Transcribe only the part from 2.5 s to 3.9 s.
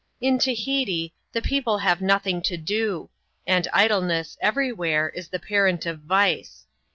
do; and